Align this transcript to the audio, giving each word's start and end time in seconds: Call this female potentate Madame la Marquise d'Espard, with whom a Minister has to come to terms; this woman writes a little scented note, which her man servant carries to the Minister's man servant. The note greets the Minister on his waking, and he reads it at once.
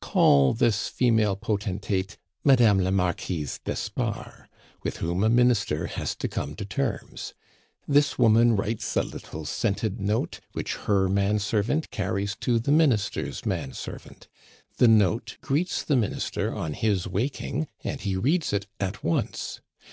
Call 0.00 0.52
this 0.52 0.88
female 0.88 1.36
potentate 1.36 2.18
Madame 2.42 2.80
la 2.80 2.90
Marquise 2.90 3.60
d'Espard, 3.64 4.48
with 4.82 4.96
whom 4.96 5.22
a 5.22 5.28
Minister 5.28 5.86
has 5.86 6.16
to 6.16 6.26
come 6.26 6.56
to 6.56 6.64
terms; 6.64 7.34
this 7.86 8.18
woman 8.18 8.56
writes 8.56 8.96
a 8.96 9.04
little 9.04 9.44
scented 9.44 10.00
note, 10.00 10.40
which 10.54 10.74
her 10.74 11.08
man 11.08 11.38
servant 11.38 11.92
carries 11.92 12.34
to 12.40 12.58
the 12.58 12.72
Minister's 12.72 13.46
man 13.46 13.72
servant. 13.74 14.26
The 14.78 14.88
note 14.88 15.36
greets 15.40 15.84
the 15.84 15.94
Minister 15.94 16.52
on 16.52 16.72
his 16.72 17.06
waking, 17.06 17.68
and 17.84 18.00
he 18.00 18.16
reads 18.16 18.52
it 18.52 18.66
at 18.80 19.04
once. 19.04 19.60